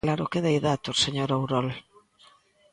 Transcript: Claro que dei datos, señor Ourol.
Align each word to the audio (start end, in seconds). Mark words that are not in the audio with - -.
Claro 0.07 0.25
que 0.31 0.43
dei 0.45 0.57
datos, 0.69 0.95
señor 1.05 1.29
Ourol. 1.37 1.67